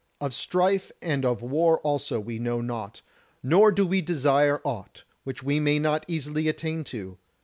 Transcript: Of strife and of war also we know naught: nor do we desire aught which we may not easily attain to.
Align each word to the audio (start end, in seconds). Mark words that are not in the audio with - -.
Of 0.19 0.33
strife 0.33 0.91
and 1.03 1.23
of 1.23 1.43
war 1.43 1.77
also 1.81 2.19
we 2.19 2.39
know 2.39 2.59
naught: 2.59 3.03
nor 3.43 3.71
do 3.71 3.85
we 3.85 4.01
desire 4.01 4.59
aught 4.63 5.03
which 5.25 5.43
we 5.43 5.59
may 5.59 5.77
not 5.77 6.05
easily 6.07 6.47
attain 6.47 6.83
to. 6.85 7.19